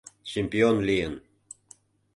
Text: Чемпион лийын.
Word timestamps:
Чемпион 0.31 0.75
лийын. 0.87 1.13